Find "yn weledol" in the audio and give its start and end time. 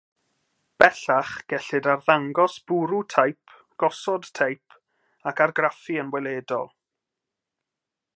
6.05-6.67